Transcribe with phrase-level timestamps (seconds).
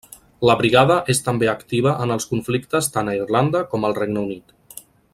[0.49, 4.61] La Brigada és també activa en els conflictes tant a Irlanda com al Regne Unit.